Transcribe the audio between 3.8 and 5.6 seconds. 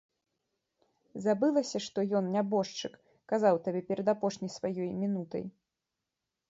перад апошняй сваёй мінутай.